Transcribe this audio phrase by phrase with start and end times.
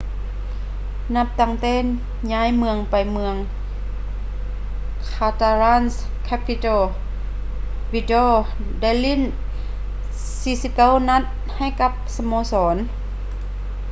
[1.15, 1.75] ນັບຕັ້ງແຕ່
[2.31, 2.49] ຍ້າຍ
[2.91, 3.35] ໄປເມືອງ
[5.11, 6.81] catalan-capital
[7.93, 8.31] vidal
[8.81, 9.21] ໄດ້ຫຼີ້ນ
[10.41, 11.23] 49 ນັດ
[11.57, 12.77] ໃຫ້ກັບສະໂມສອນ